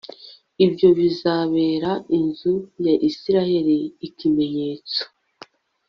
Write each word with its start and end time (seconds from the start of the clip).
ibyo 0.65 0.87
bizabera 0.97 1.91
inzu 2.17 2.53
ya 2.85 2.93
isirayeli 3.09 3.77
ikimenyetso 4.07 5.01